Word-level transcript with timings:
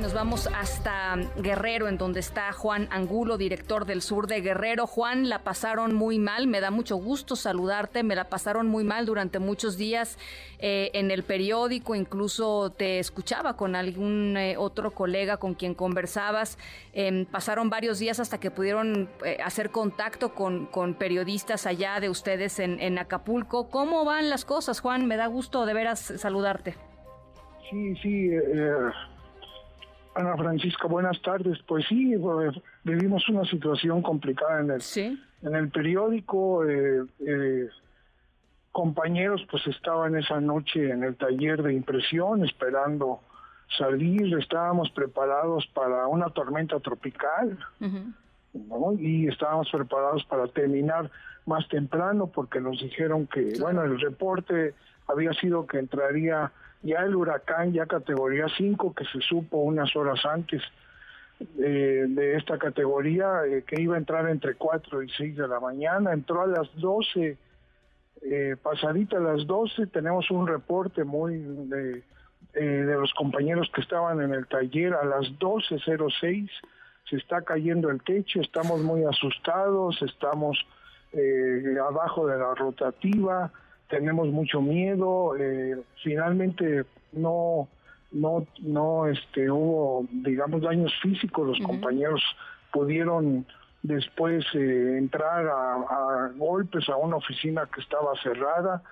Nos 0.00 0.14
vamos 0.14 0.48
hasta 0.56 1.16
Guerrero, 1.36 1.86
en 1.86 1.98
donde 1.98 2.20
está 2.20 2.52
Juan 2.52 2.88
Angulo, 2.90 3.36
director 3.36 3.84
del 3.84 4.00
sur 4.00 4.28
de 4.28 4.40
Guerrero. 4.40 4.86
Juan, 4.86 5.28
la 5.28 5.40
pasaron 5.40 5.94
muy 5.94 6.18
mal, 6.18 6.46
me 6.46 6.60
da 6.60 6.70
mucho 6.70 6.96
gusto 6.96 7.36
saludarte, 7.36 8.02
me 8.02 8.14
la 8.16 8.30
pasaron 8.30 8.66
muy 8.66 8.82
mal 8.82 9.04
durante 9.04 9.38
muchos 9.38 9.76
días 9.76 10.16
eh, 10.58 10.90
en 10.94 11.10
el 11.10 11.22
periódico, 11.22 11.94
incluso 11.94 12.70
te 12.70 12.98
escuchaba 12.98 13.58
con 13.58 13.76
algún 13.76 14.38
eh, 14.38 14.56
otro 14.56 14.92
colega 14.92 15.36
con 15.36 15.52
quien 15.52 15.74
conversabas. 15.74 16.56
Em, 16.94 17.26
pasaron 17.26 17.68
varios 17.68 17.98
días 17.98 18.20
hasta 18.20 18.40
que 18.40 18.50
pudieron 18.50 19.10
eh, 19.22 19.36
hacer 19.44 19.70
contacto 19.70 20.34
con, 20.34 20.68
periodistas 20.98 21.66
allá 21.66 22.00
de 22.00 22.08
ustedes 22.08 22.58
en, 22.58 22.80
en 22.80 22.98
Acapulco. 22.98 23.68
¿Cómo 23.68 24.06
van 24.06 24.30
las 24.30 24.46
cosas, 24.46 24.80
Juan? 24.80 25.06
Me 25.06 25.18
da 25.18 25.26
gusto 25.26 25.66
de 25.66 25.74
veras 25.74 26.00
saludarte. 26.16 26.74
Sí, 27.70 27.94
sí. 28.02 28.30
Ana 30.14 30.36
Francisca, 30.36 30.88
buenas 30.88 31.20
tardes. 31.22 31.58
Pues 31.66 31.86
sí, 31.88 32.16
pues, 32.20 32.54
vivimos 32.84 33.28
una 33.28 33.44
situación 33.44 34.02
complicada 34.02 34.60
en 34.60 34.70
el, 34.70 34.82
en 35.42 35.54
el 35.54 35.70
periódico. 35.70 36.64
Eh, 36.64 37.04
eh, 37.26 37.68
compañeros 38.72 39.44
pues 39.50 39.66
estaban 39.66 40.16
esa 40.16 40.40
noche 40.40 40.90
en 40.90 41.02
el 41.02 41.16
taller 41.16 41.62
de 41.62 41.74
impresión 41.74 42.44
esperando 42.44 43.20
salir. 43.78 44.36
Estábamos 44.38 44.90
preparados 44.90 45.66
para 45.74 46.06
una 46.06 46.30
tormenta 46.30 46.80
tropical 46.80 47.58
y 48.98 49.28
estábamos 49.28 49.70
preparados 49.70 50.24
para 50.24 50.46
terminar 50.48 51.10
más 51.46 51.68
temprano 51.68 52.26
porque 52.28 52.60
nos 52.60 52.80
dijeron 52.80 53.26
que, 53.26 53.54
bueno, 53.60 53.82
el 53.84 54.00
reporte 54.00 54.74
había 55.06 55.32
sido 55.34 55.66
que 55.66 55.78
entraría 55.78 56.52
ya 56.82 57.00
el 57.00 57.14
huracán, 57.14 57.72
ya 57.72 57.86
categoría 57.86 58.46
5, 58.56 58.94
que 58.94 59.04
se 59.06 59.20
supo 59.20 59.58
unas 59.58 59.94
horas 59.96 60.24
antes 60.24 60.62
eh, 61.58 62.04
de 62.08 62.36
esta 62.36 62.58
categoría, 62.58 63.46
eh, 63.46 63.64
que 63.66 63.80
iba 63.80 63.94
a 63.94 63.98
entrar 63.98 64.28
entre 64.28 64.54
4 64.54 65.02
y 65.02 65.08
6 65.08 65.36
de 65.36 65.48
la 65.48 65.58
mañana, 65.58 66.12
entró 66.12 66.42
a 66.42 66.46
las 66.46 66.68
12, 66.76 67.38
eh, 68.22 68.56
pasadita 68.62 69.16
a 69.16 69.20
las 69.20 69.46
12, 69.46 69.86
tenemos 69.86 70.30
un 70.30 70.46
reporte 70.46 71.04
muy 71.04 71.38
de, 71.38 72.02
de 72.52 72.94
los 72.94 73.12
compañeros 73.14 73.70
que 73.74 73.80
estaban 73.80 74.20
en 74.20 74.34
el 74.34 74.46
taller 74.48 74.92
a 74.92 75.04
las 75.04 75.26
12.06, 75.38 76.50
se 77.08 77.16
está 77.16 77.42
cayendo 77.42 77.90
el 77.90 78.02
techo, 78.02 78.40
estamos 78.40 78.82
muy 78.82 79.04
asustados, 79.04 80.00
estamos 80.02 80.58
abajo 81.82 82.26
de 82.26 82.38
la 82.38 82.54
rotativa, 82.54 83.50
tenemos 83.90 84.28
mucho 84.28 84.62
miedo, 84.62 85.36
eh, 85.36 85.76
finalmente 86.02 86.84
no 87.12 87.68
no 88.12 88.46
no 88.60 89.06
este 89.06 89.50
hubo 89.50 90.06
digamos 90.10 90.62
daños 90.62 90.92
físicos, 91.02 91.46
los 91.46 91.66
compañeros 91.66 92.22
pudieron 92.72 93.46
después 93.82 94.44
eh, 94.54 94.98
entrar 94.98 95.46
a, 95.46 96.30
golpes 96.36 96.88
a 96.88 96.96
una 96.96 97.16
oficina 97.16 97.68
que 97.72 97.80
estaba 97.80 98.12
cerrada, 98.22 98.82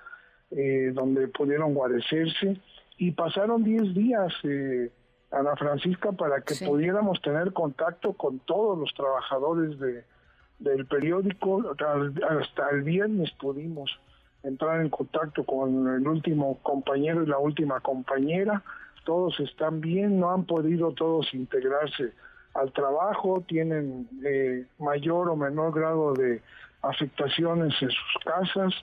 eh, 0.51 0.91
donde 0.93 1.27
pudieron 1.27 1.73
guarecerse 1.73 2.59
y 2.97 3.11
pasaron 3.11 3.63
10 3.63 3.93
días, 3.93 4.33
eh, 4.43 4.91
Ana 5.31 5.55
Francisca, 5.55 6.11
para 6.11 6.41
que 6.41 6.55
pudiéramos 6.65 7.21
tener 7.21 7.53
contacto 7.53 8.13
con 8.13 8.39
todos 8.39 8.77
los 8.77 8.93
trabajadores 8.93 9.79
de, 9.79 10.03
del 10.57 10.85
periódico. 10.87 11.63
Hasta 11.71 12.69
el 12.71 12.81
viernes 12.81 13.31
pudimos 13.39 13.91
entrar 14.43 14.81
en 14.81 14.89
contacto 14.89 15.43
con 15.43 15.87
el 15.87 16.07
último 16.07 16.59
compañero 16.61 17.23
y 17.23 17.27
la 17.27 17.37
última 17.37 17.79
compañera. 17.79 18.63
Todos 19.05 19.39
están 19.39 19.81
bien, 19.81 20.19
no 20.19 20.31
han 20.31 20.45
podido 20.45 20.91
todos 20.93 21.33
integrarse 21.33 22.11
al 22.53 22.71
trabajo, 22.73 23.43
tienen 23.47 24.07
eh, 24.23 24.65
mayor 24.79 25.29
o 25.29 25.35
menor 25.35 25.73
grado 25.73 26.13
de 26.13 26.41
afectaciones 26.81 27.73
en 27.81 27.89
sus 27.89 28.23
casas, 28.23 28.73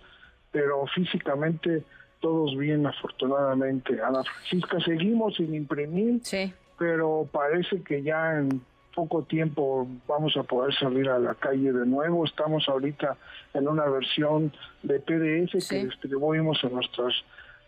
pero 0.53 0.86
físicamente 0.94 1.84
todos 2.20 2.56
bien 2.56 2.86
afortunadamente. 2.86 4.00
Ana 4.02 4.22
Francisca, 4.25 4.81
seguimos 4.81 5.36
sin 5.36 5.54
imprimir, 5.54 6.20
pero 6.78 7.28
parece 7.31 7.82
que 7.82 8.02
ya 8.02 8.38
en 8.38 8.62
poco 8.96 9.22
tiempo 9.22 9.86
vamos 10.08 10.36
a 10.38 10.42
poder 10.42 10.74
salir 10.74 11.08
a 11.10 11.18
la 11.18 11.34
calle 11.34 11.70
de 11.70 11.84
nuevo. 11.86 12.24
Estamos 12.24 12.66
ahorita 12.66 13.16
en 13.52 13.68
una 13.68 13.84
versión 13.84 14.50
de 14.82 14.98
PDF 15.00 15.52
que 15.68 15.84
distribuimos 15.84 16.64
en 16.64 16.72
nuestras 16.72 17.14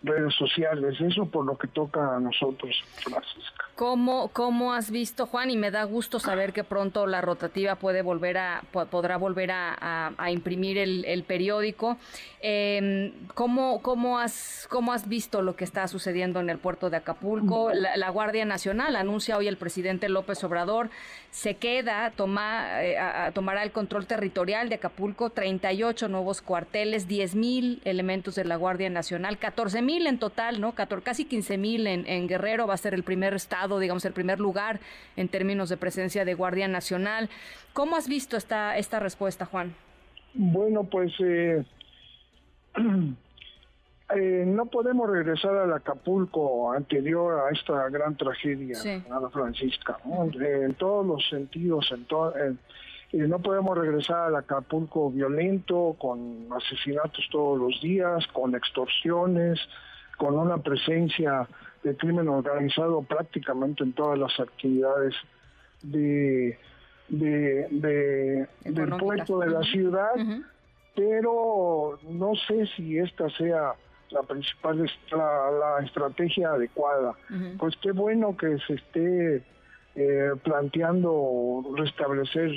redes 0.02 0.34
sociales. 0.34 0.98
Eso 0.98 1.26
por 1.26 1.44
lo 1.44 1.58
que 1.58 1.68
toca 1.68 2.16
a 2.16 2.18
nosotros, 2.18 2.82
Francisca. 2.96 3.67
¿Cómo, 3.78 4.30
¿Cómo 4.32 4.72
has 4.72 4.90
visto, 4.90 5.26
Juan? 5.26 5.50
Y 5.50 5.56
me 5.56 5.70
da 5.70 5.84
gusto 5.84 6.18
saber 6.18 6.52
que 6.52 6.64
pronto 6.64 7.06
la 7.06 7.20
rotativa 7.20 7.76
puede 7.76 8.02
volver 8.02 8.36
a, 8.36 8.64
podrá 8.72 9.16
volver 9.16 9.52
a, 9.52 10.12
imprimir 10.32 10.78
el, 10.78 11.22
periódico. 11.22 11.96
Eh, 12.42 13.12
¿cómo, 13.34 13.80
cómo, 13.80 14.18
has, 14.18 14.66
¿Cómo 14.68 14.92
has 14.92 15.08
visto 15.08 15.42
lo 15.42 15.54
que 15.54 15.62
está 15.62 15.86
sucediendo 15.86 16.40
en 16.40 16.50
el 16.50 16.58
puerto 16.58 16.90
de 16.90 16.96
Acapulco? 16.96 17.70
La, 17.72 18.10
Guardia 18.10 18.44
Nacional 18.44 18.96
anuncia 18.96 19.36
hoy 19.36 19.46
el 19.46 19.56
presidente 19.56 20.08
López 20.08 20.42
Obrador 20.42 20.90
se 21.30 21.54
queda, 21.54 22.10
toma, 22.16 22.82
eh, 22.82 22.96
tomará 23.32 23.62
el 23.62 23.70
control 23.70 24.06
territorial 24.06 24.70
de 24.70 24.76
Acapulco, 24.76 25.30
38 25.30 26.08
nuevos 26.08 26.42
cuarteles, 26.42 27.06
10 27.06 27.36
mil 27.36 27.80
elementos 27.84 28.34
de 28.34 28.44
la 28.44 28.56
Guardia 28.56 28.90
Nacional, 28.90 29.38
14 29.38 29.82
mil 29.82 30.08
en 30.08 30.18
total, 30.18 30.60
¿no? 30.60 30.74
casi 31.04 31.26
15 31.26 31.58
mil 31.58 31.86
en 31.86 32.26
Guerrero, 32.26 32.66
va 32.66 32.74
a 32.74 32.78
ser 32.78 32.94
el 32.94 33.04
primer 33.04 33.34
estado 33.34 33.67
digamos, 33.78 34.04
el 34.06 34.14
primer 34.14 34.40
lugar 34.40 34.80
en 35.16 35.28
términos 35.28 35.68
de 35.68 35.76
presencia 35.76 36.24
de 36.24 36.32
Guardia 36.32 36.68
Nacional. 36.68 37.28
¿Cómo 37.74 37.96
has 37.96 38.08
visto 38.08 38.38
esta, 38.38 38.78
esta 38.78 39.00
respuesta, 39.00 39.44
Juan? 39.44 39.74
Bueno, 40.34 40.84
pues 40.84 41.12
eh, 41.20 41.64
eh, 44.16 44.44
no 44.46 44.66
podemos 44.66 45.10
regresar 45.10 45.56
al 45.56 45.72
Acapulco 45.72 46.72
anterior 46.72 47.46
a 47.46 47.50
esta 47.50 47.88
gran 47.88 48.16
tragedia, 48.16 48.78
a 49.10 49.20
la 49.20 49.30
Francisca, 49.30 49.98
en 50.04 50.74
todos 50.74 51.06
los 51.06 51.28
sentidos, 51.28 51.90
en 51.92 52.04
todo... 52.04 52.34
no 53.12 53.38
podemos 53.40 53.76
regresar 53.76 54.28
al 54.28 54.36
Acapulco 54.36 55.10
violento, 55.10 55.96
con 55.98 56.46
asesinatos 56.56 57.26
todos 57.30 57.58
los 57.58 57.80
días, 57.82 58.26
con 58.28 58.54
extorsiones, 58.54 59.58
con 60.16 60.36
una 60.36 60.58
presencia 60.58 61.48
de 61.82 61.96
crimen 61.96 62.28
organizado 62.28 63.02
prácticamente 63.02 63.84
en 63.84 63.92
todas 63.92 64.18
las 64.18 64.38
actividades 64.40 65.14
de, 65.82 66.58
de, 67.08 68.46
del 68.64 68.96
puerto 68.96 69.38
de 69.38 69.50
la 69.50 69.62
ciudad, 69.62 70.10
pero 70.94 71.98
no 72.08 72.34
sé 72.46 72.66
si 72.76 72.98
esta 72.98 73.30
sea 73.30 73.74
la 74.10 74.22
principal 74.22 74.90
la, 75.12 75.50
la 75.50 75.84
estrategia 75.84 76.50
adecuada. 76.50 77.14
Pues 77.58 77.76
qué 77.82 77.92
bueno 77.92 78.36
que 78.36 78.58
se 78.66 78.74
esté 78.74 79.42
eh, 79.94 80.30
planteando 80.42 81.62
restablecer 81.76 82.50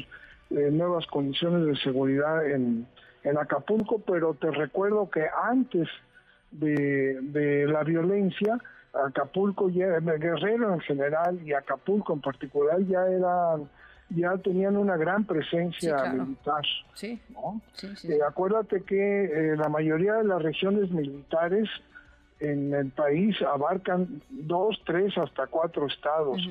eh, 0.49 0.69
nuevas 0.71 1.05
condiciones 1.07 1.65
de 1.65 1.75
seguridad 1.77 2.49
en, 2.49 2.87
en 3.23 3.37
Acapulco, 3.37 3.99
pero 3.99 4.33
te 4.33 4.49
recuerdo 4.51 5.09
que 5.09 5.25
antes 5.43 5.87
de, 6.51 7.19
de 7.21 7.65
la 7.67 7.83
violencia, 7.83 8.59
Acapulco 8.93 9.69
ya, 9.69 9.99
Guerrero 9.99 10.73
en 10.73 10.79
general 10.81 11.39
y 11.45 11.53
Acapulco 11.53 12.13
en 12.13 12.21
particular 12.21 12.79
ya 12.81 13.05
eran 13.07 13.69
ya 14.15 14.37
tenían 14.37 14.75
una 14.75 14.97
gran 14.97 15.23
presencia 15.23 16.03
militar. 16.11 16.63
Sí, 16.93 17.19
eh, 18.09 18.19
acuérdate 18.27 18.83
que 18.83 19.23
eh, 19.23 19.55
la 19.55 19.69
mayoría 19.69 20.15
de 20.15 20.25
las 20.25 20.41
regiones 20.41 20.91
militares 20.91 21.69
en 22.39 22.73
el 22.73 22.89
país 22.89 23.41
abarcan 23.41 24.21
dos, 24.29 24.81
tres, 24.85 25.17
hasta 25.17 25.47
cuatro 25.47 25.87
estados. 25.87 26.41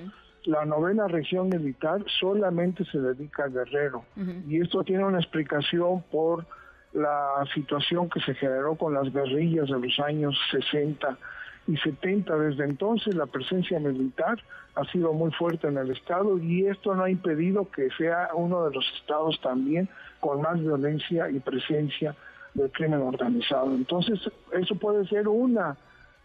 La 0.44 0.64
novena 0.64 1.06
región 1.06 1.50
militar 1.50 2.02
solamente 2.18 2.84
se 2.86 2.98
dedica 2.98 3.44
a 3.44 3.48
Guerrero. 3.48 4.04
Y 4.48 4.60
esto 4.60 4.82
tiene 4.82 5.04
una 5.04 5.18
explicación 5.18 6.02
por 6.10 6.46
la 6.92 7.44
situación 7.52 8.08
que 8.08 8.20
se 8.20 8.34
generó 8.34 8.74
con 8.74 8.94
las 8.94 9.12
guerrillas 9.12 9.68
de 9.68 9.78
los 9.78 10.00
años 10.00 10.34
60 10.50 11.18
y 11.66 11.76
70. 11.76 12.36
Desde 12.36 12.64
entonces 12.64 13.14
la 13.14 13.26
presencia 13.26 13.78
militar 13.78 14.38
ha 14.74 14.84
sido 14.86 15.12
muy 15.12 15.30
fuerte 15.32 15.66
en 15.66 15.78
el 15.78 15.90
Estado 15.90 16.38
y 16.38 16.66
esto 16.66 16.94
no 16.94 17.04
ha 17.04 17.10
impedido 17.10 17.70
que 17.70 17.90
sea 17.98 18.30
uno 18.34 18.68
de 18.68 18.74
los 18.74 18.84
estados 19.00 19.40
también 19.40 19.88
con 20.20 20.40
más 20.40 20.60
violencia 20.60 21.30
y 21.30 21.40
presencia 21.40 22.14
del 22.54 22.70
crimen 22.70 23.02
organizado. 23.02 23.74
Entonces, 23.74 24.20
eso 24.52 24.74
puede 24.76 25.06
ser 25.06 25.28
una 25.28 25.76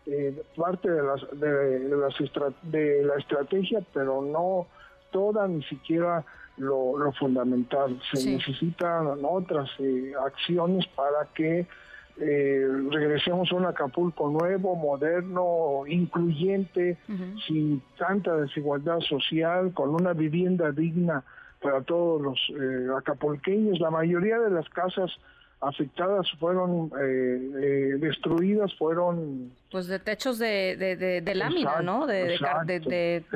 eh, 0.06 0.44
parte 0.56 0.90
de, 0.90 1.04
las, 1.04 1.22
de, 1.40 1.90
las 1.90 2.62
de 2.64 3.04
la 3.04 3.16
estrategia, 3.16 3.82
pero 3.94 4.22
no 4.22 4.68
toda, 5.12 5.48
ni 5.48 5.64
siquiera 5.64 6.24
lo, 6.58 7.12
fundamental. 7.14 8.00
Se 8.14 8.32
necesitan 8.32 9.08
otras 9.24 9.70
eh, 9.80 10.14
acciones 10.26 10.86
para 10.88 11.26
que 11.34 11.68
eh, 12.18 12.66
regresemos 12.92 13.52
a 13.52 13.56
un 13.56 13.66
Acapulco 13.66 14.30
nuevo, 14.30 14.76
moderno, 14.76 15.84
incluyente, 15.88 16.98
sin 17.48 17.82
tanta 17.98 18.36
desigualdad 18.38 19.00
social, 19.02 19.74
con 19.74 19.90
una 19.90 20.14
vivienda 20.14 20.72
digna 20.72 21.24
para 21.62 21.82
todos 21.82 22.22
los 22.22 22.40
eh, 22.50 22.88
acapulqueños. 22.98 23.80
La 23.80 23.90
mayoría 23.90 24.40
de 24.40 24.50
las 24.50 24.70
casas 24.70 25.12
afectadas 25.62 26.28
fueron 26.40 26.92
eh, 27.02 27.52
eh, 27.56 27.98
destruidas, 28.00 28.74
fueron... 28.76 29.52
Pues 29.72 29.88
de 29.88 30.00
techos 30.00 30.38
de, 30.38 30.78
de, 30.78 31.36
lámina, 31.36 31.82
¿no? 31.82 32.06
De, 32.06 32.38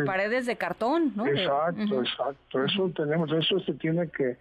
paredes 0.06 0.46
de 0.46 0.56
cartón, 0.56 1.12
¿no? 1.16 1.28
Exacto, 1.28 2.02
exacto. 2.02 2.64
Eso 2.64 2.92
tenemos, 2.96 3.32
eso 3.32 3.60
se 3.60 3.74
tiene 3.74 4.08
que, 4.10 4.38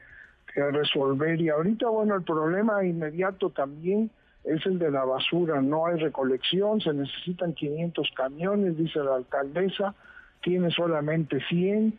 que 0.52 0.70
resolver. 0.70 1.40
Y 1.40 1.48
ahorita, 1.48 1.88
bueno, 1.88 2.14
el 2.14 2.22
problema 2.22 2.84
inmediato 2.84 3.50
también 3.50 4.10
es 4.48 4.64
el 4.66 4.78
de 4.78 4.90
la 4.90 5.04
basura. 5.04 5.60
No 5.60 5.86
hay 5.86 5.98
recolección, 5.98 6.80
se 6.80 6.92
necesitan 6.92 7.52
500 7.52 8.10
camiones, 8.16 8.76
dice 8.76 9.00
la 9.00 9.16
alcaldesa, 9.16 9.94
tiene 10.42 10.70
solamente 10.70 11.40
100, 11.48 11.98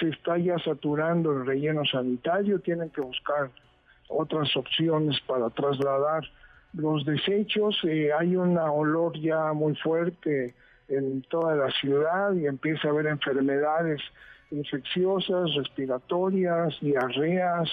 se 0.00 0.08
está 0.08 0.36
ya 0.38 0.58
saturando 0.58 1.32
el 1.32 1.46
relleno 1.46 1.84
sanitario, 1.84 2.58
tienen 2.60 2.90
que 2.90 3.00
buscar 3.00 3.50
otras 4.08 4.56
opciones 4.56 5.20
para 5.26 5.50
trasladar 5.50 6.24
los 6.72 7.04
desechos. 7.04 7.78
Eh, 7.84 8.10
hay 8.12 8.34
un 8.34 8.58
olor 8.58 9.16
ya 9.18 9.52
muy 9.52 9.76
fuerte 9.76 10.54
en 10.88 11.22
toda 11.22 11.54
la 11.54 11.70
ciudad 11.70 12.32
y 12.32 12.46
empieza 12.46 12.88
a 12.88 12.90
haber 12.90 13.06
enfermedades 13.06 14.00
infecciosas, 14.50 15.54
respiratorias, 15.54 16.76
diarreas. 16.80 17.68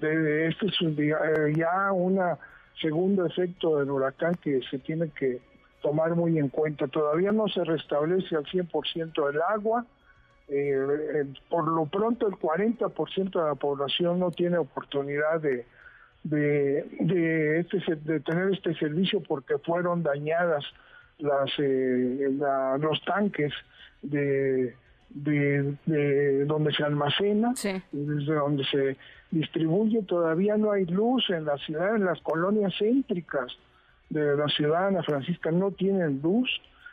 este 0.00 0.66
es 0.66 0.74
eh, 0.82 1.52
ya 1.56 1.92
un 1.92 2.18
segundo 2.80 3.26
efecto 3.26 3.78
del 3.78 3.90
huracán 3.90 4.34
que 4.36 4.60
se 4.70 4.78
tiene 4.78 5.10
que 5.10 5.40
tomar 5.82 6.14
muy 6.14 6.38
en 6.38 6.48
cuenta. 6.48 6.88
Todavía 6.88 7.32
no 7.32 7.48
se 7.48 7.64
restablece 7.64 8.36
al 8.36 8.44
100% 8.44 9.30
el 9.30 9.40
agua. 9.42 9.86
Eh, 10.48 11.26
por 11.50 11.68
lo 11.68 11.86
pronto 11.86 12.26
el 12.26 12.34
40% 12.34 13.30
de 13.30 13.48
la 13.48 13.54
población 13.54 14.18
no 14.18 14.30
tiene 14.30 14.56
oportunidad 14.56 15.40
de, 15.42 15.66
de, 16.22 16.86
de, 17.00 17.60
este, 17.60 18.20
tener 18.20 18.54
este 18.54 18.74
servicio 18.74 19.22
porque 19.22 19.58
fueron 19.58 20.02
dañadas 20.02 20.64
las 21.18 21.50
eh, 21.58 22.30
los 22.80 23.04
tanques 23.04 23.52
de, 24.00 24.74
de, 25.10 26.44
donde 26.46 26.72
se 26.72 26.84
almacena, 26.84 27.54
desde 27.92 28.34
donde 28.34 28.64
se 28.64 28.96
distribuye, 29.30 30.02
todavía 30.02 30.56
no 30.56 30.72
hay 30.72 30.84
luz 30.86 31.28
en 31.30 31.44
la 31.44 31.56
ciudad, 31.58 31.96
en 31.96 32.04
las 32.04 32.20
colonias 32.20 32.74
céntricas 32.78 33.56
de 34.10 34.36
la 34.36 34.48
ciudad 34.48 34.88
Ana 34.88 35.02
Francisca 35.02 35.50
no 35.50 35.70
tienen 35.70 36.20
luz, 36.22 36.48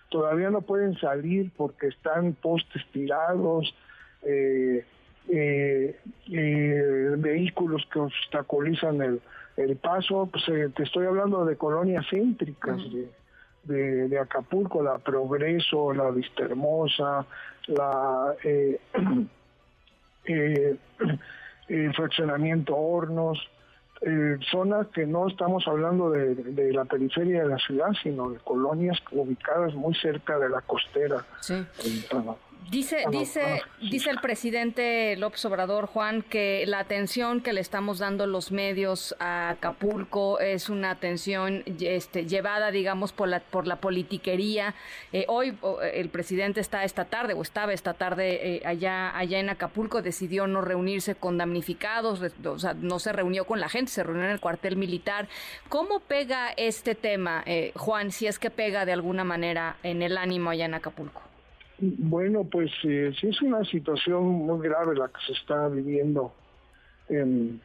todavía 0.09 0.49
no 0.49 0.61
pueden 0.61 0.97
salir 0.97 1.51
porque 1.55 1.87
están 1.87 2.33
postes 2.33 2.83
tirados, 2.91 3.73
eh, 4.23 4.85
eh, 5.29 5.99
eh, 6.31 7.15
vehículos 7.17 7.87
que 7.91 7.99
obstaculizan 7.99 9.01
el, 9.01 9.21
el 9.57 9.75
paso, 9.77 10.29
pues 10.31 10.47
eh, 10.49 10.69
te 10.75 10.83
estoy 10.83 11.05
hablando 11.07 11.45
de 11.45 11.55
colonias 11.55 12.05
céntricas 12.09 12.77
de, 12.91 13.09
de, 13.65 14.19
Acapulco, 14.19 14.81
la 14.81 14.97
Progreso, 14.97 15.93
la 15.93 16.09
Vistahermosa, 16.11 17.25
la 17.67 18.35
eh, 18.43 18.79
eh, 20.25 20.75
el 21.67 21.93
fraccionamiento 21.95 22.75
Hornos, 22.75 23.39
eh, 24.01 24.37
zonas 24.51 24.87
que 24.87 25.05
no 25.05 25.27
estamos 25.27 25.67
hablando 25.67 26.11
de, 26.11 26.35
de, 26.35 26.73
la 26.73 26.85
periferia 26.85 27.43
de 27.43 27.49
la 27.49 27.57
ciudad, 27.57 27.91
sino 28.03 28.29
de 28.29 28.39
colonias 28.39 29.01
ubicadas 29.11 29.73
muy 29.73 29.95
cerca 29.95 30.37
de 30.37 30.49
la 30.49 30.61
costera. 30.61 31.25
Sí. 31.39 31.65
Dice, 32.69 33.05
dice, 33.11 33.61
dice 33.79 34.09
el 34.09 34.19
presidente 34.19 35.15
López 35.17 35.45
Obrador, 35.45 35.85
Juan, 35.85 36.23
que 36.23 36.63
la 36.65 36.79
atención 36.79 37.41
que 37.41 37.53
le 37.53 37.61
estamos 37.61 37.99
dando 37.99 38.25
los 38.25 38.51
medios 38.51 39.15
a 39.19 39.49
Acapulco 39.49 40.39
es 40.39 40.69
una 40.69 40.89
atención 40.89 41.63
este, 41.79 42.25
llevada, 42.25 42.71
digamos, 42.71 43.13
por 43.13 43.27
la, 43.27 43.39
por 43.39 43.67
la 43.67 43.75
politiquería. 43.75 44.73
Eh, 45.13 45.25
hoy 45.27 45.55
el 45.93 46.09
presidente 46.09 46.59
está 46.59 46.83
esta 46.83 47.05
tarde, 47.05 47.33
o 47.33 47.41
estaba 47.43 47.71
esta 47.71 47.93
tarde 47.93 48.55
eh, 48.55 48.61
allá, 48.65 49.15
allá 49.15 49.39
en 49.39 49.49
Acapulco, 49.49 50.01
decidió 50.01 50.47
no 50.47 50.61
reunirse 50.61 51.13
con 51.13 51.37
damnificados, 51.37 52.21
o 52.45 52.59
sea, 52.59 52.73
no 52.73 52.97
se 52.99 53.13
reunió 53.13 53.45
con 53.45 53.59
la 53.59 53.69
gente, 53.69 53.91
se 53.91 54.03
reunió 54.03 54.25
en 54.25 54.31
el 54.31 54.39
cuartel 54.39 54.75
militar. 54.75 55.27
¿Cómo 55.69 55.99
pega 55.99 56.49
este 56.57 56.95
tema, 56.95 57.43
eh, 57.45 57.73
Juan, 57.75 58.11
si 58.11 58.25
es 58.25 58.39
que 58.39 58.49
pega 58.49 58.85
de 58.85 58.93
alguna 58.93 59.23
manera 59.23 59.77
en 59.83 60.01
el 60.01 60.17
ánimo 60.17 60.49
allá 60.49 60.65
en 60.65 60.73
Acapulco? 60.73 61.24
Bueno, 61.79 62.45
pues 62.45 62.71
eh, 62.83 63.13
sí 63.19 63.27
es 63.27 63.41
una 63.41 63.63
situación 63.65 64.23
muy 64.23 64.67
grave 64.67 64.95
la 64.95 65.07
que 65.07 65.19
se 65.27 65.33
está 65.33 65.67
viviendo 65.67 66.33
en, 67.09 67.59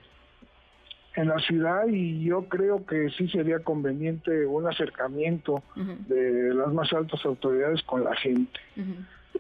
en 1.15 1.29
la 1.29 1.39
ciudad 1.39 1.87
y 1.87 2.25
yo 2.25 2.45
creo 2.49 2.85
que 2.87 3.11
sí 3.11 3.29
sería 3.29 3.61
conveniente 3.61 4.47
un 4.47 4.67
acercamiento 4.67 5.63
de 5.77 6.55
las 6.55 6.73
más 6.73 6.93
altas 6.93 7.25
autoridades 7.25 7.83
con 7.85 8.05
la 8.05 8.15
gente. 8.17 8.61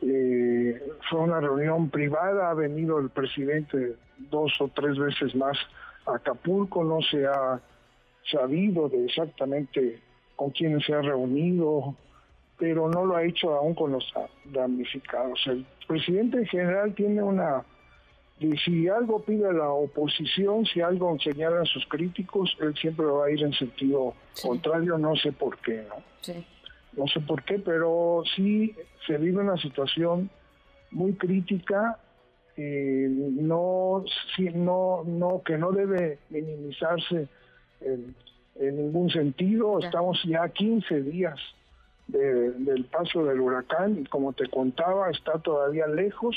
eh, 0.02 0.82
fue 1.08 1.20
una 1.20 1.40
reunión 1.40 1.90
privada, 1.90 2.50
ha 2.50 2.54
venido 2.54 2.98
el 2.98 3.10
presidente 3.10 3.96
dos 4.30 4.52
o 4.60 4.68
tres 4.68 4.96
veces 4.98 5.34
más 5.34 5.58
a 6.06 6.16
Acapulco, 6.16 6.84
no 6.84 7.00
se 7.02 7.26
ha 7.26 7.60
sabido 8.30 8.88
de 8.88 9.04
exactamente 9.06 10.00
con 10.36 10.50
quién 10.50 10.80
se 10.80 10.94
ha 10.94 11.02
reunido, 11.02 11.94
pero 12.60 12.90
no 12.90 13.06
lo 13.06 13.16
ha 13.16 13.24
hecho 13.24 13.54
aún 13.54 13.74
con 13.74 13.92
los 13.92 14.12
damnificados. 14.44 15.40
El 15.46 15.64
presidente 15.88 16.36
en 16.36 16.46
general 16.46 16.94
tiene 16.94 17.22
una... 17.22 17.64
si 18.62 18.86
algo 18.86 19.22
pide 19.22 19.50
la 19.50 19.70
oposición, 19.70 20.66
si 20.66 20.82
algo 20.82 21.18
señalan 21.18 21.64
sus 21.64 21.86
críticos, 21.86 22.54
él 22.60 22.74
siempre 22.76 23.06
va 23.06 23.26
a 23.26 23.30
ir 23.30 23.42
en 23.42 23.54
sentido 23.54 24.14
contrario, 24.42 24.98
no 24.98 25.16
sé 25.16 25.32
por 25.32 25.56
qué, 25.58 25.86
¿no? 25.88 25.96
Sí. 26.20 26.44
No 26.92 27.06
sé 27.06 27.20
por 27.20 27.42
qué, 27.44 27.58
pero 27.58 28.22
sí 28.36 28.76
se 29.06 29.16
vive 29.16 29.38
una 29.38 29.56
situación 29.56 30.28
muy 30.90 31.14
crítica, 31.14 31.98
eh, 32.58 33.06
no, 33.08 34.04
sí, 34.36 34.50
no, 34.50 35.02
no, 35.06 35.40
que 35.42 35.56
no 35.56 35.72
debe 35.72 36.18
minimizarse 36.28 37.26
en, 37.80 38.14
ningún 38.60 39.08
sentido. 39.08 39.78
Estamos 39.78 40.22
ya 40.24 40.46
15 40.46 41.00
días 41.04 41.40
del 42.10 42.84
paso 42.86 43.24
del 43.24 43.40
huracán 43.40 43.98
y 43.98 44.04
como 44.04 44.32
te 44.32 44.48
contaba 44.48 45.10
está 45.10 45.38
todavía 45.38 45.86
lejos 45.86 46.36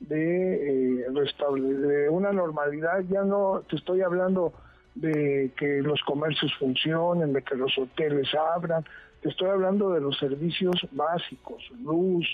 de, 0.00 1.00
eh, 1.00 1.06
de 1.08 2.08
una 2.08 2.32
normalidad. 2.32 3.00
Ya 3.08 3.22
no 3.22 3.62
te 3.68 3.76
estoy 3.76 4.02
hablando 4.02 4.52
de 4.94 5.52
que 5.56 5.82
los 5.82 6.00
comercios 6.02 6.52
funcionen, 6.58 7.32
de 7.32 7.42
que 7.42 7.54
los 7.54 7.76
hoteles 7.78 8.28
abran, 8.34 8.84
te 9.22 9.28
estoy 9.28 9.48
hablando 9.48 9.90
de 9.90 10.00
los 10.00 10.18
servicios 10.18 10.76
básicos, 10.92 11.62
luz, 11.82 12.26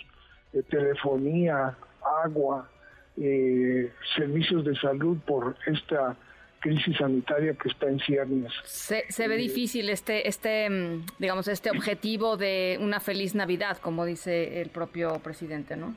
eh, 0.53 0.63
telefonía, 0.69 1.77
agua, 2.25 2.69
eh, 3.17 3.93
servicios 4.17 4.65
de 4.65 4.75
salud 4.77 5.19
por 5.27 5.57
esta 5.67 6.17
crisis 6.63 6.97
sanitaria 6.97 7.55
que 7.55 7.69
está 7.69 7.89
en 7.89 7.99
ciernes. 7.99 8.53
Se, 8.65 9.29
ve 9.29 9.37
difícil 9.37 9.91
este, 9.91 10.29
este, 10.29 10.71
mm, 10.71 11.07
digamos, 11.19 11.49
este 11.49 11.71
objetivo 11.71 12.37
de 12.37 12.79
una 12.81 13.01
feliz 13.01 13.35
Navidad, 13.35 13.79
como 13.79 14.07
dice 14.07 14.63
el 14.63 14.71
propio 14.71 15.19
presidente, 15.19 15.77
¿no? 15.77 15.95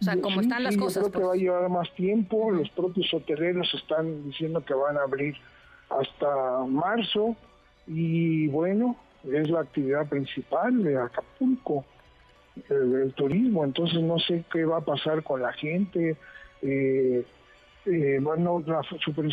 O 0.00 0.04
sea, 0.04 0.16
como 0.16 0.40
están 0.40 0.62
las 0.62 0.76
cosas. 0.76 1.04
Yo 1.04 1.10
creo 1.10 1.20
que 1.20 1.26
va 1.26 1.26
a 1.26 1.30
pues. 1.32 1.42
llevar 1.42 1.68
más 1.68 1.94
tiempo. 1.94 2.50
Los 2.50 2.70
propios 2.70 3.12
hoteleros 3.12 3.68
están 3.74 4.24
diciendo 4.24 4.64
que 4.64 4.72
van 4.72 4.96
a 4.96 5.02
abrir 5.02 5.34
hasta 5.90 6.64
marzo 6.66 7.36
y 7.86 8.46
bueno, 8.46 8.96
es 9.24 9.50
la 9.50 9.60
actividad 9.60 10.08
principal 10.08 10.82
de 10.82 10.96
Acapulco, 10.96 11.84
el, 12.70 13.12
turismo. 13.14 13.64
Entonces 13.64 14.00
no 14.00 14.18
sé 14.20 14.44
qué 14.50 14.64
va 14.64 14.78
a 14.78 14.84
pasar 14.84 15.22
con 15.22 15.42
la 15.42 15.52
gente. 15.52 16.16
Eh, 16.62 17.26
eh, 17.86 18.18
bueno, 18.20 18.62
la, 18.66 18.82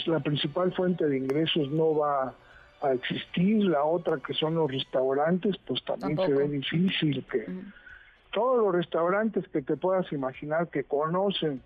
la 0.06 0.20
principal 0.20 0.74
fuente 0.74 1.06
de 1.08 1.18
ingresos 1.18 1.70
no 1.70 1.96
va 1.96 2.34
a 2.82 2.94
existir, 2.94 3.64
la 3.64 3.84
otra 3.84 4.18
que 4.18 4.34
son 4.34 4.56
los 4.56 4.72
restaurantes, 4.72 5.56
pues 5.68 5.84
también 5.84 6.18
se 6.18 6.34
ve 6.34 6.48
difícil 6.48 7.24
que 7.32 7.46
todos 8.32 8.58
los 8.58 8.74
restaurantes 8.74 9.48
que 9.50 9.62
te 9.62 9.78
puedas 9.78 10.12
imaginar 10.12 10.70
que 10.70 10.84
conocen 10.84 11.62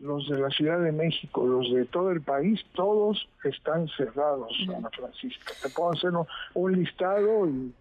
los 0.00 0.28
de 0.28 0.38
la 0.38 0.50
Ciudad 0.50 0.80
de 0.80 0.92
México, 0.92 1.44
los 1.44 1.72
de 1.72 1.84
todo 1.86 2.10
el 2.10 2.20
país, 2.20 2.60
todos 2.74 3.28
están 3.44 3.88
cerrados, 3.88 4.52
Ana 4.68 4.90
Francisca. 4.90 5.52
Te 5.62 5.70
puedo 5.70 5.92
hacer 5.92 6.12
un, 6.54 6.72
listado 6.72 7.46
y, 7.48 7.74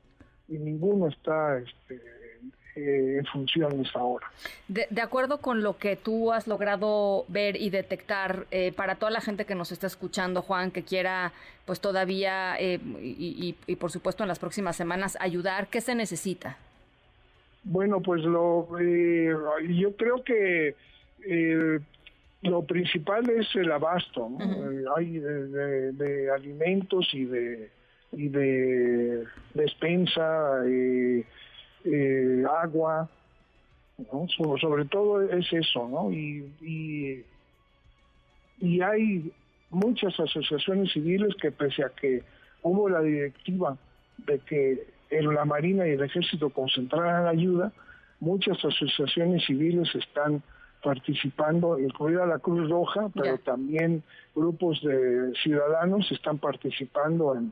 ninguno 0.47 1.07
está 1.07 1.57
este, 1.59 2.01
en 2.77 3.25
funciones 3.25 3.87
ahora. 3.95 4.27
De, 4.67 5.01
acuerdo 5.01 5.39
con 5.39 5.63
lo 5.63 5.77
que 5.77 5.95
tú 5.95 6.31
has 6.31 6.47
logrado 6.47 7.25
ver 7.27 7.55
y 7.55 7.69
detectar, 7.69 8.45
para 8.75 8.95
toda 8.95 9.11
la 9.11 9.21
gente 9.21 9.45
que 9.45 9.55
nos 9.55 9.71
está 9.71 9.87
escuchando, 9.87 10.41
Juan, 10.41 10.71
que 10.71 10.83
quiera 10.83 11.33
pues 11.65 11.81
todavía 11.81 12.59
y, 12.61 13.55
y, 13.65 13.75
por 13.75 13.91
supuesto 13.91 14.23
en 14.23 14.29
las 14.29 14.39
próximas 14.39 14.75
semanas 14.75 15.17
ayudar, 15.19 15.67
¿qué 15.67 15.81
se 15.81 15.95
necesita? 15.95 16.57
Bueno, 17.63 18.01
pues 18.01 18.23
lo 18.23 18.67
yo 18.79 19.95
creo 19.95 20.23
que 20.23 20.75
lo 22.41 22.63
principal 22.63 23.29
es 23.29 23.47
el 23.55 23.71
abasto, 23.71 24.29
eh, 24.39 24.83
hay 24.95 25.19
de, 25.19 26.31
alimentos 26.31 27.09
y 27.13 27.25
de 27.25 27.69
y 28.13 28.29
de 28.29 29.25
despensa, 29.53 30.61
eh, 30.65 31.25
eh, 31.85 32.43
agua, 32.61 33.09
sobre, 34.59 34.85
todo 34.85 35.21
es 35.21 35.51
eso, 35.51 35.87
¿no? 35.87 36.11
Y, 36.11 36.51
y, 36.61 37.25
y 38.59 38.81
hay 38.81 39.31
muchas 39.69 40.19
asociaciones 40.19 40.91
civiles 40.93 41.35
que 41.41 41.51
pese 41.51 41.83
a 41.83 41.89
que 41.89 42.23
hubo 42.61 42.89
la 42.89 43.01
directiva 43.01 43.77
de 44.17 44.39
que 44.39 44.87
la 45.09 45.45
Marina 45.45 45.87
y 45.87 45.91
el 45.91 46.03
Ejército 46.03 46.49
concentraran 46.49 47.27
ayuda, 47.27 47.71
muchas 48.19 48.57
asociaciones 48.63 49.45
civiles 49.45 49.93
están 49.95 50.43
participando, 50.83 51.79
incluida 51.79 52.25
la 52.25 52.39
Cruz 52.39 52.69
Roja, 52.69 53.09
pero 53.13 53.37
también 53.39 54.03
grupos 54.35 54.81
de 54.83 55.33
ciudadanos 55.41 56.11
están 56.11 56.37
participando 56.37 57.35
en, 57.35 57.51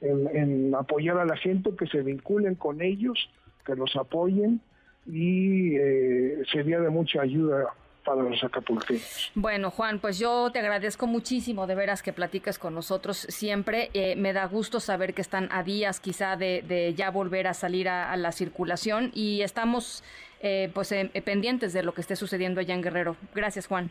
en, 0.00 0.74
apoyar 0.74 1.18
a 1.18 1.24
la 1.24 1.36
gente, 1.36 1.74
que 1.76 1.86
se 1.86 2.02
vinculen 2.02 2.54
con 2.54 2.82
ellos, 2.82 3.30
que 3.68 3.76
los 3.76 3.94
apoyen 3.96 4.60
y 5.06 5.76
eh, 5.76 6.42
sería 6.50 6.80
de 6.80 6.88
mucha 6.88 7.20
ayuda 7.20 7.74
para 8.08 8.22
los 8.22 8.42
acapulqueños. 8.42 9.30
Bueno, 9.34 9.70
Juan, 9.70 9.98
pues 9.98 10.18
yo 10.18 10.50
te 10.50 10.60
agradezco 10.60 11.06
muchísimo 11.06 11.66
de 11.66 11.74
veras 11.74 12.02
que 12.02 12.14
platiques 12.14 12.58
con 12.58 12.74
nosotros 12.74 13.18
siempre. 13.28 13.90
Eh, 13.92 14.16
me 14.16 14.32
da 14.32 14.46
gusto 14.46 14.80
saber 14.80 15.12
que 15.12 15.20
están 15.20 15.48
a 15.52 15.62
días 15.62 16.00
quizá 16.00 16.36
de, 16.36 16.94
ya 16.96 17.10
volver 17.10 17.46
a 17.46 17.54
salir 17.54 17.88
a, 17.88 18.16
la 18.16 18.32
circulación 18.32 19.10
y 19.14 19.42
estamos 19.42 20.02
eh, 20.40 20.70
pues 20.72 20.90
eh, 20.92 21.10
pendientes 21.22 21.74
de 21.74 21.82
lo 21.82 21.92
que 21.92 22.00
esté 22.00 22.16
sucediendo 22.16 22.60
allá 22.60 22.74
en 22.74 22.82
Guerrero. 22.82 23.16
Gracias, 23.34 23.66
Juan. 23.66 23.90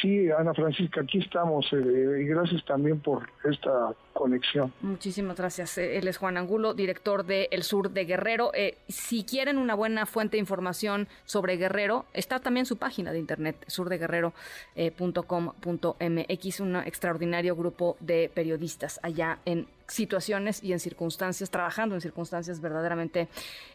Sí, 0.00 0.30
Ana 0.30 0.54
Francisca, 0.54 1.00
aquí 1.00 1.18
estamos 1.18 1.66
eh, 1.72 2.22
y 2.22 2.24
gracias 2.24 2.64
también 2.64 3.00
por 3.00 3.28
esta 3.44 3.92
conexión. 4.12 4.72
Muchísimas 4.82 5.36
gracias. 5.36 5.78
Eh, 5.78 5.98
él 5.98 6.06
es 6.06 6.16
Juan 6.16 6.36
Angulo, 6.36 6.74
director 6.74 7.26
de 7.26 7.48
El 7.50 7.64
Sur 7.64 7.90
de 7.90 8.04
Guerrero. 8.04 8.52
Eh, 8.54 8.78
si 8.88 9.24
quieren 9.24 9.58
una 9.58 9.74
buena 9.74 10.06
fuente 10.06 10.36
de 10.36 10.40
información 10.40 11.08
sobre 11.24 11.56
Guerrero, 11.56 12.04
está 12.12 12.38
también 12.38 12.66
su 12.66 12.76
página 12.76 13.10
de 13.12 13.18
internet, 13.18 13.56
surdeguerrero.com.mx, 13.66 16.60
un 16.60 16.76
extraordinario 16.76 17.56
grupo 17.56 17.96
de 17.98 18.30
periodistas 18.32 19.00
allá 19.02 19.40
en 19.44 19.66
situaciones 19.88 20.62
y 20.62 20.72
en 20.72 20.78
circunstancias, 20.78 21.50
trabajando 21.50 21.96
en 21.96 22.00
circunstancias 22.00 22.60
verdaderamente 22.60 23.26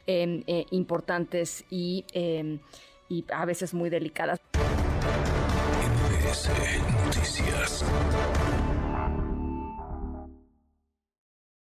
em, 0.08 0.46
importantes 0.72 1.66
em, 1.72 2.60
y 3.10 3.26
a 3.34 3.46
veces 3.46 3.74
muy 3.74 3.90
delicadas. 3.90 4.40
Noticias. 6.36 7.82